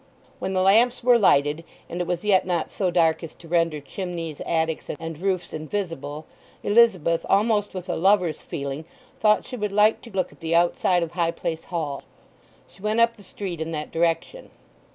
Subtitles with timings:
[0.39, 3.79] When the lamps were lighted, and it was yet not so dark as to render
[3.79, 6.25] chimneys, attics, and roofs invisible,
[6.63, 8.85] Elizabeth, almost with a lover's feeling,
[9.19, 12.01] thought she would like to look at the outside of High Place Hall.
[12.67, 14.49] She went up the street in that direction.